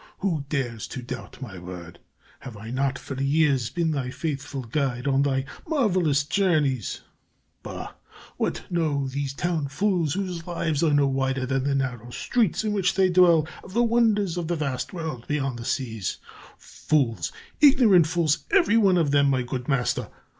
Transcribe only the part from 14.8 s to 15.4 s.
world